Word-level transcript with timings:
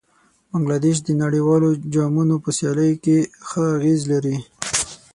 بنګله 0.49 0.77
دېش 0.85 0.97
د 1.03 1.09
نړیوالو 1.23 1.69
جامونو 1.93 2.35
په 2.43 2.49
سیالیو 2.57 3.01
کې 3.03 3.17
ښه 3.47 3.61
اغېز 3.77 4.01
لري. 4.11 4.37